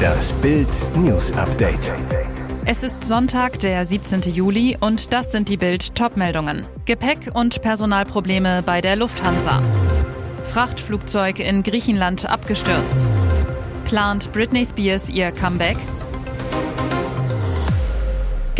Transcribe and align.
Das 0.00 0.32
Bild 0.34 0.68
News 0.96 1.32
Update. 1.32 1.92
Es 2.64 2.82
ist 2.82 3.04
Sonntag, 3.04 3.58
der 3.60 3.84
17. 3.84 4.22
Juli 4.22 4.76
und 4.80 5.12
das 5.12 5.32
sind 5.32 5.48
die 5.48 5.56
Bild 5.56 5.94
Topmeldungen. 5.94 6.66
Gepäck 6.84 7.30
und 7.34 7.62
Personalprobleme 7.62 8.62
bei 8.62 8.80
der 8.80 8.96
Lufthansa. 8.96 9.62
Frachtflugzeug 10.52 11.38
in 11.38 11.62
Griechenland 11.62 12.28
abgestürzt. 12.28 13.08
Plant 13.84 14.32
Britney 14.32 14.64
Spears 14.64 15.08
ihr 15.08 15.32
Comeback? 15.32 15.76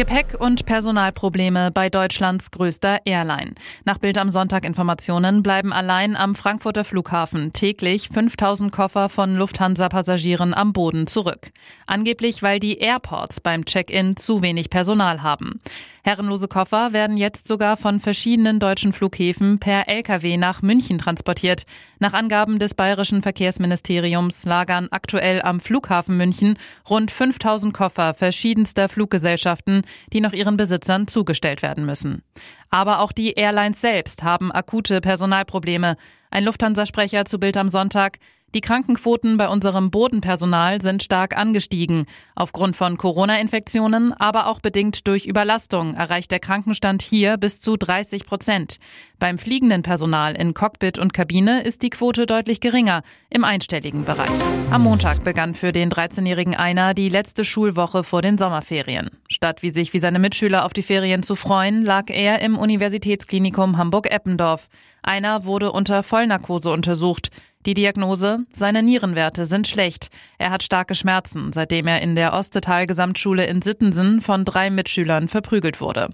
Gepäck- 0.00 0.34
und 0.34 0.64
Personalprobleme 0.64 1.70
bei 1.70 1.90
Deutschlands 1.90 2.50
größter 2.50 3.00
Airline. 3.04 3.52
Nach 3.84 3.98
Bild 3.98 4.16
am 4.16 4.30
Sonntag 4.30 4.64
Informationen 4.64 5.42
bleiben 5.42 5.74
allein 5.74 6.16
am 6.16 6.34
Frankfurter 6.34 6.84
Flughafen 6.84 7.52
täglich 7.52 8.08
5000 8.08 8.72
Koffer 8.72 9.10
von 9.10 9.36
Lufthansa-Passagieren 9.36 10.54
am 10.54 10.72
Boden 10.72 11.06
zurück. 11.06 11.50
Angeblich, 11.86 12.42
weil 12.42 12.60
die 12.60 12.78
Airports 12.78 13.42
beim 13.42 13.66
Check-in 13.66 14.16
zu 14.16 14.40
wenig 14.40 14.70
Personal 14.70 15.22
haben. 15.22 15.60
Herrenlose 16.02 16.48
Koffer 16.48 16.94
werden 16.94 17.18
jetzt 17.18 17.46
sogar 17.46 17.76
von 17.76 18.00
verschiedenen 18.00 18.58
deutschen 18.58 18.94
Flughäfen 18.94 19.58
per 19.58 19.86
Lkw 19.86 20.38
nach 20.38 20.62
München 20.62 20.96
transportiert. 20.96 21.64
Nach 21.98 22.14
Angaben 22.14 22.58
des 22.58 22.72
bayerischen 22.72 23.20
Verkehrsministeriums 23.20 24.46
lagern 24.46 24.88
aktuell 24.90 25.42
am 25.42 25.60
Flughafen 25.60 26.16
München 26.16 26.58
rund 26.88 27.10
5000 27.10 27.74
Koffer 27.74 28.14
verschiedenster 28.14 28.88
Fluggesellschaften, 28.88 29.82
die 30.12 30.20
noch 30.20 30.32
ihren 30.32 30.56
Besitzern 30.56 31.06
zugestellt 31.06 31.62
werden 31.62 31.86
müssen. 31.86 32.22
Aber 32.70 33.00
auch 33.00 33.12
die 33.12 33.32
Airlines 33.32 33.80
selbst 33.80 34.22
haben 34.22 34.52
akute 34.52 35.00
Personalprobleme. 35.00 35.96
Ein 36.30 36.44
Lufthansa-Sprecher 36.44 37.24
zu 37.24 37.38
Bild 37.38 37.56
am 37.56 37.68
Sonntag. 37.68 38.18
Die 38.52 38.60
Krankenquoten 38.60 39.36
bei 39.36 39.48
unserem 39.48 39.92
Bodenpersonal 39.92 40.82
sind 40.82 41.04
stark 41.04 41.36
angestiegen. 41.36 42.06
Aufgrund 42.34 42.74
von 42.74 42.96
Corona-Infektionen, 42.96 44.12
aber 44.12 44.48
auch 44.48 44.58
bedingt 44.58 45.06
durch 45.06 45.26
Überlastung 45.26 45.94
erreicht 45.94 46.32
der 46.32 46.40
Krankenstand 46.40 47.02
hier 47.02 47.36
bis 47.36 47.60
zu 47.60 47.76
30 47.76 48.26
Prozent. 48.26 48.78
Beim 49.20 49.38
fliegenden 49.38 49.82
Personal 49.82 50.34
in 50.34 50.52
Cockpit 50.52 50.98
und 50.98 51.12
Kabine 51.12 51.62
ist 51.62 51.82
die 51.82 51.90
Quote 51.90 52.26
deutlich 52.26 52.58
geringer, 52.58 53.02
im 53.28 53.44
einstelligen 53.44 54.04
Bereich. 54.04 54.30
Am 54.70 54.82
Montag 54.82 55.22
begann 55.22 55.54
für 55.54 55.70
den 55.70 55.88
13-jährigen 55.88 56.56
Einer 56.56 56.92
die 56.92 57.08
letzte 57.08 57.44
Schulwoche 57.44 58.02
vor 58.02 58.20
den 58.20 58.36
Sommerferien. 58.36 59.10
Statt 59.28 59.62
wie 59.62 59.70
sich 59.70 59.92
wie 59.92 60.00
seine 60.00 60.18
Mitschüler 60.18 60.64
auf 60.64 60.72
die 60.72 60.82
Ferien 60.82 61.22
zu 61.22 61.36
freuen, 61.36 61.84
lag 61.84 62.06
er 62.08 62.40
im 62.40 62.58
Universitätsklinikum 62.58 63.76
Hamburg-Eppendorf. 63.76 64.68
Einer 65.02 65.44
wurde 65.44 65.72
unter 65.72 66.02
Vollnarkose 66.02 66.70
untersucht. 66.70 67.30
Die 67.66 67.74
Diagnose, 67.74 68.46
seine 68.52 68.82
Nierenwerte 68.82 69.44
sind 69.44 69.68
schlecht. 69.68 70.08
Er 70.38 70.50
hat 70.50 70.62
starke 70.62 70.94
Schmerzen, 70.94 71.52
seitdem 71.52 71.86
er 71.88 72.00
in 72.00 72.14
der 72.14 72.32
Ostetal 72.32 72.86
Gesamtschule 72.86 73.44
in 73.44 73.60
Sittensen 73.60 74.22
von 74.22 74.46
drei 74.46 74.70
Mitschülern 74.70 75.28
verprügelt 75.28 75.78
wurde. 75.78 76.08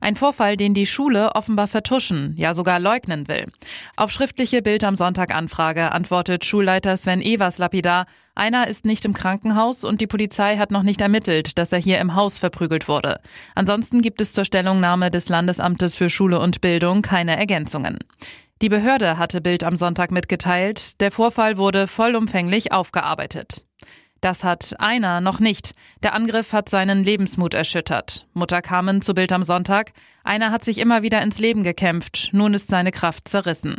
Ein 0.00 0.16
Vorfall, 0.16 0.56
den 0.56 0.72
die 0.72 0.86
Schule 0.86 1.34
offenbar 1.34 1.68
vertuschen, 1.68 2.32
ja 2.38 2.54
sogar 2.54 2.80
leugnen 2.80 3.28
will. 3.28 3.44
Auf 3.96 4.10
schriftliche 4.10 4.62
Bild 4.62 4.84
am 4.84 4.96
Sonntag 4.96 5.34
Anfrage 5.34 5.92
antwortet 5.92 6.46
Schulleiter 6.46 6.96
Sven 6.96 7.20
Evers 7.20 7.58
lapidar, 7.58 8.06
einer 8.34 8.66
ist 8.68 8.84
nicht 8.84 9.06
im 9.06 9.14
Krankenhaus 9.14 9.82
und 9.82 10.02
die 10.02 10.06
Polizei 10.06 10.58
hat 10.58 10.70
noch 10.70 10.82
nicht 10.82 11.00
ermittelt, 11.00 11.56
dass 11.56 11.72
er 11.72 11.78
hier 11.78 11.98
im 11.98 12.14
Haus 12.14 12.38
verprügelt 12.38 12.86
wurde. 12.86 13.18
Ansonsten 13.54 14.02
gibt 14.02 14.20
es 14.20 14.34
zur 14.34 14.44
Stellungnahme 14.44 15.10
des 15.10 15.30
Landesamtes 15.30 15.96
für 15.96 16.10
Schule 16.10 16.38
und 16.38 16.60
Bildung 16.60 17.00
keine 17.00 17.38
Ergänzungen. 17.38 17.98
Die 18.62 18.70
Behörde 18.70 19.18
hatte 19.18 19.42
Bild 19.42 19.64
am 19.64 19.76
Sonntag 19.76 20.10
mitgeteilt, 20.10 20.98
der 21.02 21.10
Vorfall 21.10 21.58
wurde 21.58 21.86
vollumfänglich 21.86 22.72
aufgearbeitet. 22.72 23.66
Das 24.22 24.44
hat 24.44 24.74
einer 24.78 25.20
noch 25.20 25.40
nicht. 25.40 25.72
Der 26.02 26.14
Angriff 26.14 26.54
hat 26.54 26.70
seinen 26.70 27.04
Lebensmut 27.04 27.52
erschüttert. 27.52 28.26
Mutter 28.32 28.62
Carmen 28.62 29.02
zu 29.02 29.12
Bild 29.12 29.30
am 29.30 29.42
Sonntag. 29.42 29.92
Einer 30.24 30.50
hat 30.50 30.64
sich 30.64 30.78
immer 30.78 31.02
wieder 31.02 31.20
ins 31.20 31.38
Leben 31.38 31.62
gekämpft. 31.62 32.30
Nun 32.32 32.54
ist 32.54 32.68
seine 32.68 32.92
Kraft 32.92 33.28
zerrissen. 33.28 33.76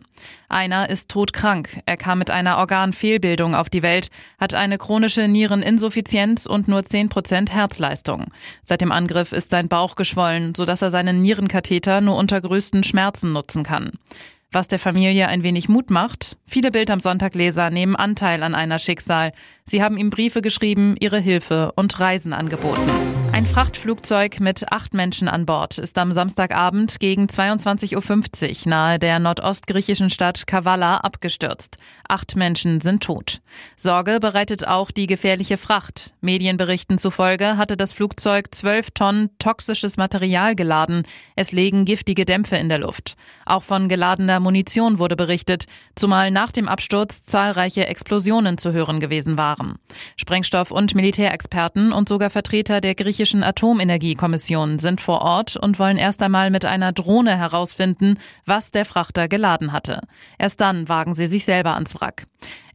Einer 0.47 0.91
ist 0.91 1.09
todkrank. 1.09 1.81
Er 1.87 1.97
kam 1.97 2.19
mit 2.19 2.29
einer 2.29 2.59
Organfehlbildung 2.59 3.55
auf 3.55 3.69
die 3.69 3.81
Welt, 3.81 4.09
hat 4.39 4.53
eine 4.53 4.77
chronische 4.77 5.27
Niereninsuffizienz 5.27 6.45
und 6.45 6.67
nur 6.67 6.85
10 6.85 7.09
Prozent 7.09 7.51
Herzleistung. 7.51 8.27
Seit 8.63 8.81
dem 8.81 8.91
Angriff 8.91 9.31
ist 9.31 9.49
sein 9.49 9.67
Bauch 9.67 9.95
geschwollen, 9.95 10.53
sodass 10.55 10.83
er 10.83 10.91
seinen 10.91 11.23
Nierenkatheter 11.23 11.99
nur 11.99 12.15
unter 12.15 12.39
größten 12.39 12.83
Schmerzen 12.83 13.33
nutzen 13.33 13.63
kann. 13.63 13.93
Was 14.57 14.67
der 14.67 14.79
Familie 14.79 15.27
ein 15.27 15.43
wenig 15.43 15.69
Mut 15.69 15.91
macht, 15.91 16.35
viele 16.47 16.71
Bild 16.71 16.89
am 16.89 16.99
Sonntag-Leser 16.99 17.69
nehmen 17.69 17.95
Anteil 17.95 18.41
an 18.41 18.55
einer 18.55 18.79
Schicksal. 18.79 19.31
Sie 19.65 19.83
haben 19.83 19.99
ihm 19.99 20.09
Briefe 20.09 20.41
geschrieben, 20.41 20.95
ihre 20.99 21.19
Hilfe 21.19 21.73
und 21.75 21.99
Reisen 21.99 22.33
angeboten. 22.33 22.81
Ein 23.37 23.45
Frachtflugzeug 23.45 24.39
mit 24.39 24.71
acht 24.71 24.95
Menschen 24.95 25.27
an 25.27 25.45
Bord 25.45 25.77
ist 25.77 25.99
am 25.99 26.11
Samstagabend 26.11 26.99
gegen 26.99 27.27
22.50 27.27 28.65
Uhr 28.65 28.69
nahe 28.71 28.97
der 28.97 29.19
nordostgriechischen 29.19 30.09
Stadt 30.09 30.47
Kavala 30.47 30.97
abgestürzt. 30.97 31.77
Acht 32.09 32.35
Menschen 32.35 32.81
sind 32.81 33.03
tot. 33.03 33.41
Sorge 33.75 34.19
bereitet 34.19 34.67
auch 34.67 34.89
die 34.89 35.05
gefährliche 35.05 35.57
Fracht. 35.57 36.15
Medienberichten 36.19 36.97
zufolge 36.97 37.57
hatte 37.57 37.77
das 37.77 37.93
Flugzeug 37.93 38.55
zwölf 38.55 38.89
Tonnen 38.89 39.29
toxisches 39.37 39.97
Material 39.97 40.55
geladen. 40.55 41.03
Es 41.35 41.51
legen 41.51 41.85
giftige 41.85 42.25
Dämpfe 42.25 42.55
in 42.57 42.69
der 42.69 42.79
Luft. 42.79 43.17
Auch 43.45 43.61
von 43.61 43.87
geladener 43.87 44.39
Munition 44.39 44.97
wurde 44.97 45.15
berichtet, 45.15 45.65
zumal 45.93 46.31
nach 46.31 46.51
dem 46.51 46.67
Absturz 46.67 47.21
zahlreiche 47.21 47.85
Explosionen 47.85 48.57
zu 48.57 48.71
hören 48.71 48.99
gewesen 48.99 49.37
waren. 49.37 49.75
Sprengstoff- 50.19 50.71
und 50.71 50.95
Militärexperten 50.95 51.91
und 51.91 52.09
sogar 52.09 52.31
Vertreter 52.31 52.81
der 52.81 52.95
griechischen 52.95 53.26
Europäischen 53.27 53.43
Atomenergiekommission 53.43 54.79
sind 54.79 55.01
vor 55.01 55.21
Ort 55.21 55.57
und 55.57 55.79
wollen 55.79 55.97
erst 55.97 56.23
einmal 56.23 56.49
mit 56.49 56.63
einer 56.63 56.93
Drohne 56.93 57.37
herausfinden, 57.37 58.19
was 58.45 58.71
der 58.71 58.85
Frachter 58.85 59.27
geladen 59.27 59.73
hatte. 59.73 59.99
Erst 60.39 60.61
dann 60.61 60.87
wagen 60.87 61.13
sie 61.13 61.25
sich 61.25 61.43
selber 61.43 61.73
ans 61.73 61.99
Wrack. 61.99 62.27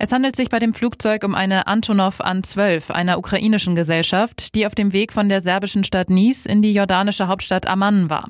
Es 0.05 0.11
handelt 0.11 0.35
sich 0.35 0.49
bei 0.49 0.59
dem 0.59 0.75
Flugzeug 0.75 1.23
um 1.23 1.37
eine 1.37 1.69
Antonov 1.69 2.21
An-12 2.21 2.91
einer 2.91 3.19
ukrainischen 3.19 3.77
Gesellschaft, 3.77 4.57
die 4.57 4.67
auf 4.67 4.75
dem 4.75 4.93
Weg 4.93 5.13
von 5.13 5.29
der 5.29 5.41
serbischen 5.41 5.85
Stadt 5.85 6.11
Nice 6.11 6.45
in 6.45 6.61
die 6.61 6.73
jordanische 6.73 7.29
Hauptstadt 7.29 7.69
Amman 7.69 8.11
war. 8.11 8.27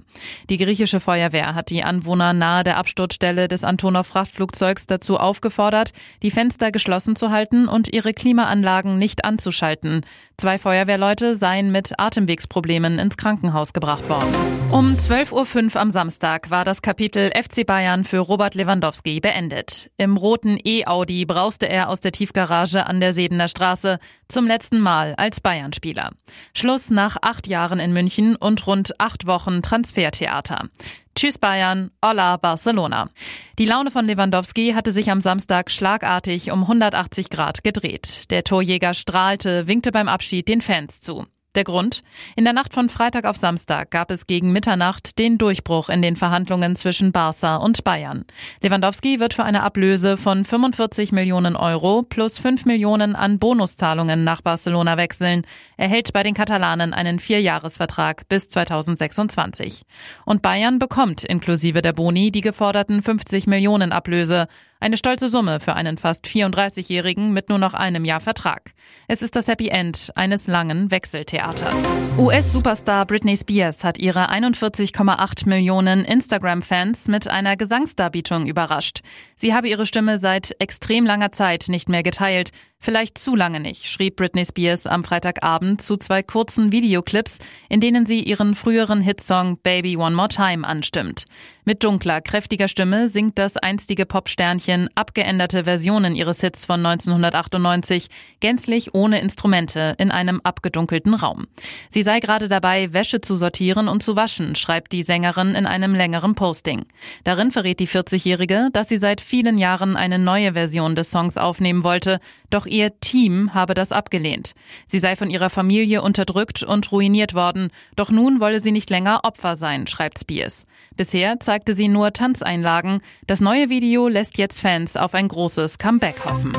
Die 0.51 0.59
griechische 0.59 1.01
Feuerwehr 1.01 1.55
hat 1.55 1.71
die 1.71 1.83
Anwohner 1.83 2.35
nahe 2.35 2.63
der 2.63 2.77
Absturzstelle 2.77 3.49
des 3.49 3.65
Antonov-Frachtflugzeugs 3.65 4.85
dazu 4.85 5.17
aufgefordert, 5.17 5.93
die 6.23 6.31
Fenster 6.31 6.73
geschlossen 6.73 7.17
zu 7.17 7.31
halten 7.31 7.69
und 7.69 7.91
ihre 7.91 8.13
Klimaanlagen 8.13 8.99
nicht 8.99 9.25
anzuschalten. 9.25 10.05
Zwei 10.37 10.59
Feuerwehrleute 10.59 11.35
seien 11.35 11.73
mit 11.73 11.99
Atemwegsproblemen 11.99 12.99
ins 12.99 13.17
Krankenhaus 13.17 13.73
gebracht 13.73 14.11
worden. 14.11 14.35
Um 14.73 14.95
12.05 14.95 15.75
Uhr 15.75 15.81
am 15.81 15.91
Samstag 15.91 16.51
war 16.51 16.65
das 16.65 16.83
Kapitel 16.83 17.31
FC 17.31 17.65
Bayern 17.65 18.05
für 18.05 18.19
Robert 18.19 18.55
Lewandowski 18.55 19.21
beendet. 19.21 19.91
Im 19.99 20.17
roten 20.17 20.59
E-Audi 20.63 21.25
brauste 21.27 21.62
er 21.67 21.89
aus 21.89 22.01
der 22.01 22.13
Tiefgarage 22.13 22.87
an 22.87 23.01
der 23.01 23.13
Sebener 23.13 23.49
Straße 23.49 23.99
zum 24.29 24.47
letzten 24.47 24.81
Mal 24.81 25.15
als 25.17 25.41
Bayern-Spieler. 25.41 26.11
Schluss 26.55 26.91
nach 26.91 27.17
acht 27.23 27.47
Jahren 27.47 27.79
in 27.79 27.93
München 27.93 28.37
und 28.37 28.67
rund 28.67 28.99
acht 29.01 29.27
Wochen 29.27 29.63
Transfertheater. 29.63 30.69
Tschüss 31.15 31.39
Bayern, 31.39 31.91
hola 32.05 32.37
Barcelona. 32.39 33.11
Die 33.59 33.67
Laune 33.67 33.91
von 33.91 34.07
Lewandowski 34.07 34.73
hatte 34.73 34.93
sich 34.93 35.11
am 35.11 35.21
Samstag 35.21 35.71
schlagartig 35.71 36.51
um 36.51 36.63
180 36.63 37.29
Grad 37.29 37.63
gedreht. 37.63 38.31
Der 38.31 38.45
Torjäger 38.45 38.95
strahlte, 38.95 39.69
winkte 39.69 39.93
beim 39.93 40.09
Abschied 40.09 40.49
den 40.49 40.63
Fans 40.63 41.01
zu. 41.01 41.27
Der 41.55 41.65
Grund? 41.65 42.03
In 42.35 42.45
der 42.45 42.55
Nacht 42.55 42.73
von 42.73 42.89
Freitag 42.89 43.27
auf 43.27 43.37
Samstag 43.37 43.91
gab 43.91 44.11
es 44.11 44.27
gegen 44.27 44.53
Mitternacht 44.53 45.19
den 45.19 45.37
Durchbruch 45.37 45.91
in 45.91 46.01
den 46.01 46.17
Verhandlungen 46.17 46.77
zwischen 46.77 47.13
Barca 47.13 47.57
und 47.57 47.85
Bayern. 47.85 48.25
Lewandowski 48.63 49.21
wird 49.21 49.35
für 49.35 49.45
eine 49.45 49.63
Ablöse 49.63 50.17
von 50.17 50.47
45 50.47 51.13
Millionen 51.13 51.55
Euro 51.55 52.05
plus 52.05 52.39
5 52.39 52.65
Millionen 52.65 53.15
an 53.15 53.39
Bonuszahlungen 53.39 54.25
nach 54.25 54.41
Barcelona 54.41 54.97
wechseln. 54.97 55.43
Er 55.77 55.89
hält 55.89 56.15
bei 56.15 56.23
den 56.23 56.33
Katalanen 56.33 56.95
einen 56.95 57.19
Vierjahresvertrag 57.19 58.27
bis 58.31 58.49
2026. 58.49 59.83
Und 60.25 60.41
Bayern 60.41 60.79
bekommt 60.79 61.23
inklusive 61.23 61.83
der 61.83 61.93
Boni 61.93 62.31
die 62.31 62.41
geforderten 62.41 63.03
50 63.03 63.47
Millionen 63.47 63.93
Ablöse. 63.93 64.49
Eine 64.83 64.97
stolze 64.97 65.29
Summe 65.29 65.61
für 65.61 65.75
einen 65.75 65.97
fast 65.97 66.27
34-Jährigen 66.27 67.33
mit 67.33 67.49
nur 67.49 67.59
noch 67.59 67.73
einem 67.73 68.05
Jahr 68.05 68.19
Vertrag. 68.19 68.73
Es 69.07 69.23
ist 69.23 69.37
das 69.37 69.47
Happy 69.47 69.69
End 69.69 70.11
eines 70.17 70.49
langen 70.49 70.91
Wechseltheaters. 70.91 71.77
US-Superstar 72.19 73.07
Britney 73.07 73.37
Spears 73.37 73.85
hat 73.85 73.99
ihre 73.99 74.33
41,8 74.33 75.49
Millionen 75.49 76.05
Instagram-Fans 76.05 77.07
mit 77.07 77.29
einer 77.29 77.57
Gesangsdarbietung 77.57 78.49
überrascht. 78.49 79.03
Sie 79.37 79.55
habe 79.55 79.69
ihre 79.69 79.87
Stimme 79.87 80.19
seit 80.19 80.57
extrem 80.59 81.07
langer 81.07 81.31
Zeit 81.31 81.67
nicht 81.69 81.89
mehr 81.89 82.03
geteilt. 82.03 82.51
Vielleicht 82.85 83.17
zu 83.17 83.37
lange 83.37 83.61
nicht, 83.61 83.87
schrieb 83.87 84.17
Britney 84.17 84.45
Spears 84.45 84.89
am 84.89 85.05
Freitagabend 85.05 85.81
zu 85.81 85.97
zwei 85.97 86.25
kurzen 86.25 86.73
Videoclips, 86.73 87.39
in 87.69 87.79
denen 87.79 88.07
sie 88.07 88.25
ihren 88.25 88.57
früheren 88.57 89.01
Hitsong 89.01 89.59
Baby 89.59 89.97
One 89.97 90.17
More 90.17 90.27
Time 90.27 90.67
anstimmt. 90.67 91.27
Mit 91.65 91.85
dunkler, 91.85 92.21
kräftiger 92.21 92.67
Stimme 92.67 93.09
singt 93.09 93.39
das 93.39 93.57
einstige 93.57 94.05
Popsternchen 94.05 94.91
abgeänderte 94.97 95.63
Versionen 95.63 96.17
ihres 96.17 96.41
Hits 96.41 96.67
von 96.67 96.85
1998, 96.85 98.09
gänzlich 98.41 98.95
ohne 98.95 99.21
Instrumente, 99.21 99.95
in 99.99 100.11
einem 100.11 100.41
abgedunkelten 100.43 101.15
Raum. 101.15 101.47
Sie 101.89 102.03
sei 102.03 102.19
gerade 102.19 102.49
dabei, 102.49 102.93
Wäsche 102.93 103.21
zu 103.21 103.37
sortieren 103.37 103.87
und 103.87 104.03
zu 104.03 104.17
waschen, 104.17 104.57
schreibt 104.57 104.91
die 104.91 105.05
Sängerin 105.05 105.55
in 105.55 105.67
einem 105.67 105.95
längeren 105.95 106.35
Posting. 106.35 106.87
Darin 107.23 107.53
verrät 107.53 107.79
die 107.79 107.87
40-Jährige, 107.87 108.71
dass 108.73 108.89
sie 108.89 108.97
seit 108.97 109.21
vielen 109.21 109.57
Jahren 109.57 109.97
eine 109.97 110.19
neue 110.19 110.55
Version 110.55 110.97
des 110.97 111.13
Songs 111.13 111.39
aufnehmen 111.39 111.85
wollte, 111.85 112.19
doch 112.51 112.67
ihr 112.73 112.99
Team 112.99 113.55
habe 113.55 113.75
das 113.75 113.93
abgelehnt. 113.93 114.55
Sie 114.87 114.99
sei 114.99 115.15
von 115.15 115.31
ihrer 115.31 115.51
Familie 115.51 116.03
unterdrückt 116.03 116.63
und 116.63 116.91
ruiniert 116.91 117.35
worden, 117.35 117.71
doch 117.95 118.11
nun 118.11 118.41
wolle 118.41 118.59
sie 118.59 118.73
nicht 118.73 118.91
länger 118.91 119.21
Opfer 119.25 119.55
sein, 119.55 119.87
schreibt 119.87 120.19
Spears. 120.19 120.67
Bisher 120.97 121.39
zeigte 121.39 121.75
sie 121.75 121.89
nur 121.89 122.13
Tanzeinlagen. 122.13 123.01
Das 123.27 123.41
neue 123.41 123.71
Video 123.71 124.09
lässt 124.09 124.39
jetzt 124.39 124.61
Fans 124.61 124.97
auf 124.97 125.15
ein 125.15 125.29
großes 125.29 125.79
Comeback 125.79 126.25
hoffen. 126.25 126.53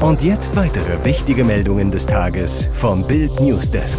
Und 0.00 0.22
jetzt 0.22 0.54
weitere 0.54 1.04
wichtige 1.04 1.42
Meldungen 1.42 1.90
des 1.90 2.06
Tages 2.06 2.68
vom 2.72 3.06
Bild 3.06 3.40
Newsdesk. 3.40 3.98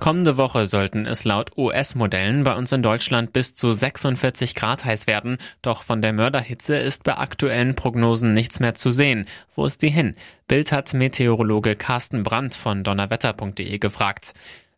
Kommende 0.00 0.38
Woche 0.38 0.66
sollten 0.66 1.04
es 1.04 1.24
laut 1.24 1.58
US-Modellen 1.58 2.42
bei 2.42 2.54
uns 2.54 2.72
in 2.72 2.82
Deutschland 2.82 3.34
bis 3.34 3.54
zu 3.54 3.70
46 3.70 4.54
Grad 4.54 4.86
heiß 4.86 5.06
werden. 5.06 5.36
Doch 5.60 5.82
von 5.82 6.00
der 6.00 6.14
Mörderhitze 6.14 6.74
ist 6.76 7.04
bei 7.04 7.18
aktuellen 7.18 7.76
Prognosen 7.76 8.32
nichts 8.32 8.60
mehr 8.60 8.74
zu 8.74 8.92
sehen. 8.92 9.26
Wo 9.54 9.66
ist 9.66 9.82
die 9.82 9.90
hin? 9.90 10.16
Bild 10.48 10.72
hat 10.72 10.94
Meteorologe 10.94 11.76
Carsten 11.76 12.22
Brandt 12.22 12.54
von 12.54 12.82
donnerwetter.de 12.82 13.78
gefragt. 13.78 14.32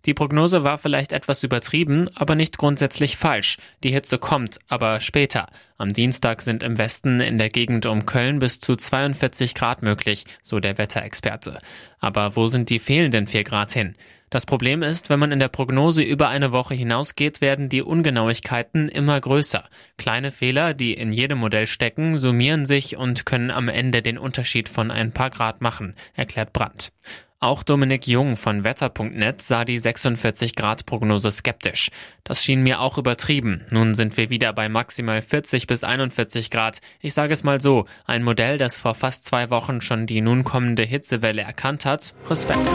Die 0.07 0.15
Prognose 0.15 0.65
war 0.65 0.77
vielleicht 0.77 1.13
etwas 1.13 1.45
übertrieben, 1.45 2.09
aber 2.17 2.35
nicht 2.35 2.59
grundsätzlich 2.59 3.17
falsch. 3.17 3.59
Die 3.85 3.93
Hitze 3.93 4.19
kommt, 4.19 4.59
aber 4.67 5.01
später. 5.01 5.47
Am 5.79 5.93
Dienstag 5.93 6.43
sind 6.43 6.65
im 6.65 6.79
Westen 6.79 7.21
in 7.21 7.39
der 7.39 7.49
Gegend 7.49 7.87
um 7.87 8.07
Köln 8.07 8.41
bis 8.41 8.59
zu 8.59 8.75
42 8.75 9.55
Grad 9.55 9.83
möglich, 9.83 10.25
so 10.43 10.59
der 10.59 10.79
Wetterexperte. 10.79 11.61
Aber 12.01 12.35
wo 12.35 12.49
sind 12.49 12.71
die 12.71 12.81
fehlenden 12.81 13.29
4 13.29 13.45
Grad 13.45 13.71
hin? 13.71 13.95
Das 14.33 14.47
Problem 14.47 14.83
ist, 14.83 15.11
wenn 15.11 15.19
man 15.19 15.31
in 15.31 15.41
der 15.41 15.49
Prognose 15.49 16.03
über 16.03 16.31
eine 16.31 16.53
Woche 16.53 16.73
hinausgeht, 16.73 17.43
werden 17.43 17.69
die 17.69 17.83
Ungenauigkeiten 17.83 18.89
immer 18.89 19.21
größer. 19.21 19.65
Kleine 19.99 20.33
Fehler, 20.33 20.73
die 20.73 20.95
in 20.95 21.13
jedem 21.13 21.37
Modell 21.37 21.67
stecken, 21.67 22.17
summieren 22.17 22.65
sich 22.65 22.97
und 22.97 23.27
können 23.27 23.51
am 23.51 23.69
Ende 23.69 24.01
den 24.01 24.17
Unterschied 24.17 24.71
von 24.71 24.91
ein 24.91 25.13
paar 25.13 25.29
Grad 25.29 25.61
machen, 25.61 25.95
erklärt 26.15 26.55
Brandt. 26.55 26.93
Auch 27.41 27.63
Dominik 27.63 28.07
Jung 28.07 28.39
von 28.39 28.65
Wetter.net 28.65 29.43
sah 29.43 29.67
die 29.67 29.79
46 29.79 30.55
Grad 30.55 30.87
Prognose 30.87 31.31
skeptisch. 31.31 31.91
Das 32.25 32.43
schien 32.43 32.63
mir 32.63 32.81
auch 32.81 32.97
übertrieben. 32.97 33.67
Nun 33.71 33.95
sind 33.95 34.17
wir 34.17 34.31
wieder 34.31 34.55
bei 34.55 34.71
maximal 34.71 35.21
40 35.21 35.67
bis 35.67 35.85
41 35.85 36.51
Grad. 36.51 36.79
Ich 37.01 37.13
sage 37.13 37.35
es 37.35 37.45
mal 37.45 37.61
so, 37.61 37.85
ein 38.07 38.23
Modell, 38.23 38.57
das 38.57 38.79
vor 38.79 38.95
fast 38.95 39.27
zwei 39.27 39.51
Wochen 39.51 39.83
schon 39.83 40.07
die 40.07 40.23
nun 40.23 40.43
kommende 40.43 40.85
Hitzewelle 40.85 41.43
erkannt 41.43 41.85
hat. 41.85 42.15
Respekt. 42.31 42.71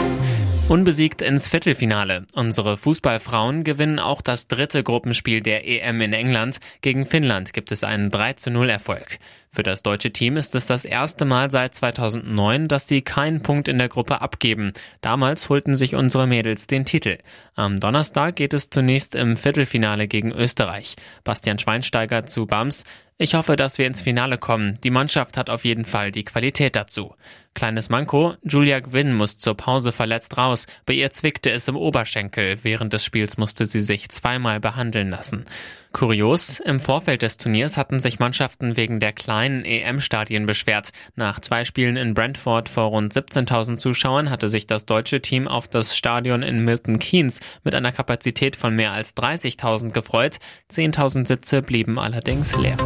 Unbesiegt 0.68 1.22
ins 1.22 1.48
Viertelfinale. 1.48 2.26
Unsere 2.34 2.76
Fußballfrauen 2.76 3.64
gewinnen 3.64 3.98
auch 3.98 4.20
das 4.20 4.48
dritte 4.48 4.82
Gruppenspiel 4.82 5.40
der 5.40 5.66
EM 5.66 6.02
in 6.02 6.12
England. 6.12 6.58
Gegen 6.82 7.06
Finnland 7.06 7.54
gibt 7.54 7.72
es 7.72 7.84
einen 7.84 8.10
3 8.10 8.34
zu 8.34 8.50
0 8.50 8.68
Erfolg. 8.68 9.18
Für 9.50 9.62
das 9.62 9.82
deutsche 9.82 10.12
Team 10.12 10.36
ist 10.36 10.54
es 10.54 10.66
das 10.66 10.84
erste 10.84 11.24
Mal 11.24 11.50
seit 11.50 11.74
2009, 11.74 12.68
dass 12.68 12.86
sie 12.86 13.00
keinen 13.00 13.40
Punkt 13.40 13.66
in 13.68 13.78
der 13.78 13.88
Gruppe 13.88 14.20
abgeben. 14.20 14.74
Damals 15.00 15.48
holten 15.48 15.74
sich 15.74 15.94
unsere 15.94 16.26
Mädels 16.26 16.66
den 16.66 16.84
Titel. 16.84 17.16
Am 17.54 17.80
Donnerstag 17.80 18.36
geht 18.36 18.52
es 18.52 18.68
zunächst 18.68 19.14
im 19.14 19.38
Viertelfinale 19.38 20.06
gegen 20.06 20.32
Österreich. 20.32 20.96
Bastian 21.24 21.58
Schweinsteiger 21.58 22.26
zu 22.26 22.44
Bams. 22.44 22.84
Ich 23.20 23.34
hoffe, 23.34 23.56
dass 23.56 23.78
wir 23.78 23.86
ins 23.88 24.00
Finale 24.00 24.38
kommen. 24.38 24.78
Die 24.84 24.90
Mannschaft 24.90 25.36
hat 25.36 25.50
auf 25.50 25.64
jeden 25.64 25.84
Fall 25.84 26.12
die 26.12 26.24
Qualität 26.24 26.76
dazu. 26.76 27.16
Kleines 27.52 27.88
Manko, 27.88 28.36
Julia 28.44 28.78
Gwynn 28.78 29.12
muss 29.16 29.38
zur 29.38 29.56
Pause 29.56 29.90
verletzt 29.90 30.36
raus. 30.38 30.66
Bei 30.86 30.92
ihr 30.92 31.10
zwickte 31.10 31.50
es 31.50 31.66
im 31.66 31.74
Oberschenkel. 31.74 32.58
Während 32.62 32.92
des 32.92 33.04
Spiels 33.04 33.36
musste 33.36 33.66
sie 33.66 33.80
sich 33.80 34.08
zweimal 34.10 34.60
behandeln 34.60 35.10
lassen. 35.10 35.44
Kurios, 35.92 36.60
im 36.60 36.78
Vorfeld 36.78 37.22
des 37.22 37.38
Turniers 37.38 37.76
hatten 37.76 37.98
sich 37.98 38.20
Mannschaften 38.20 38.76
wegen 38.76 39.00
der 39.00 39.12
kleinen 39.12 39.64
EM-Stadien 39.64 40.46
beschwert. 40.46 40.90
Nach 41.16 41.40
zwei 41.40 41.64
Spielen 41.64 41.96
in 41.96 42.14
Brentford 42.14 42.68
vor 42.68 42.90
rund 42.90 43.12
17.000 43.12 43.78
Zuschauern 43.78 44.30
hatte 44.30 44.48
sich 44.48 44.68
das 44.68 44.86
deutsche 44.86 45.20
Team 45.20 45.48
auf 45.48 45.66
das 45.66 45.96
Stadion 45.96 46.42
in 46.42 46.64
Milton 46.64 47.00
Keynes 47.00 47.40
mit 47.64 47.74
einer 47.74 47.90
Kapazität 47.90 48.54
von 48.54 48.76
mehr 48.76 48.92
als 48.92 49.16
30.000 49.16 49.90
gefreut. 49.90 50.36
10.000 50.70 51.26
Sitze 51.26 51.62
blieben 51.62 51.98
allerdings 51.98 52.54
leer. 52.54 52.76